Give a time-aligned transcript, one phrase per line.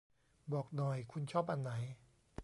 [0.51, 1.71] บอกหน่อย คุณชอบอันไหน